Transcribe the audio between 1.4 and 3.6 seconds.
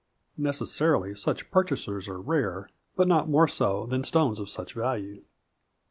purchasers are rare, but not more